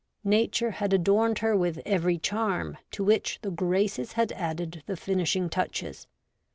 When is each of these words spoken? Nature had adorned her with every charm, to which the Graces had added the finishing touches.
Nature 0.25 0.71
had 0.71 0.93
adorned 0.93 1.37
her 1.45 1.55
with 1.55 1.79
every 1.85 2.17
charm, 2.17 2.75
to 2.89 3.03
which 3.03 3.37
the 3.43 3.51
Graces 3.51 4.13
had 4.13 4.31
added 4.31 4.81
the 4.87 4.97
finishing 4.97 5.47
touches. 5.47 6.07